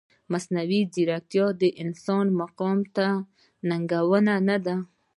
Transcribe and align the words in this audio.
ایا 0.03 0.29
مصنوعي 0.33 0.81
ځیرکتیا 0.93 1.45
د 1.61 1.63
انسان 1.83 2.25
مقام 2.41 2.79
ته 2.95 3.07
ننګونه 3.69 4.33
نه 4.47 4.57
ده؟ 4.65 4.75